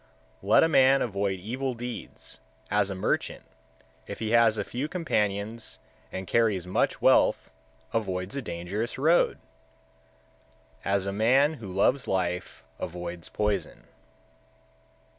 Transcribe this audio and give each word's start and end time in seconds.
123. 0.39 0.49
Let 0.51 0.63
a 0.63 0.67
man 0.67 1.01
avoid 1.03 1.39
evil 1.39 1.75
deeds, 1.75 2.39
as 2.71 2.89
a 2.89 2.95
merchant, 2.95 3.43
if 4.07 4.17
he 4.17 4.31
has 4.31 4.57
few 4.57 4.87
companions 4.87 5.77
and 6.11 6.25
carries 6.25 6.65
much 6.65 7.03
wealth, 7.03 7.51
avoids 7.93 8.35
a 8.35 8.41
dangerous 8.41 8.97
road; 8.97 9.37
as 10.83 11.05
a 11.05 11.13
man 11.13 11.53
who 11.61 11.67
loves 11.67 12.07
life 12.07 12.63
avoids 12.79 13.29
poison. 13.29 13.83